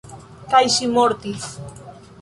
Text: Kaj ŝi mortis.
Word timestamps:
Kaj 0.53 0.61
ŝi 0.77 0.89
mortis. 0.97 1.49